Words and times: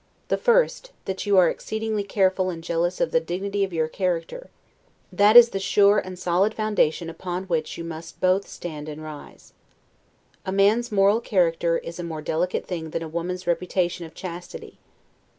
The 0.29 0.37
first, 0.37 0.93
that 1.05 1.27
you 1.27 1.37
are 1.37 1.47
exceedingly 1.47 2.03
careful 2.03 2.49
and 2.49 2.63
jealous 2.63 2.99
of 2.99 3.11
the 3.11 3.19
dignity 3.19 3.63
of 3.63 3.71
your 3.71 3.87
character; 3.87 4.49
that 5.13 5.37
is 5.37 5.49
the 5.49 5.59
sure 5.59 5.99
and 5.99 6.17
solid 6.17 6.55
foundation 6.55 7.07
upon 7.07 7.43
which 7.43 7.77
you 7.77 7.83
must 7.83 8.19
both 8.19 8.47
stand 8.47 8.89
and 8.89 9.03
rise. 9.03 9.53
A 10.43 10.51
man's 10.51 10.91
moral 10.91 11.19
character 11.21 11.77
is 11.77 11.99
a 11.99 12.03
more 12.03 12.23
delicate 12.23 12.65
thing 12.65 12.89
than 12.89 13.03
a 13.03 13.07
woman's 13.07 13.45
reputation 13.45 14.03
of 14.07 14.15
chastity. 14.15 14.79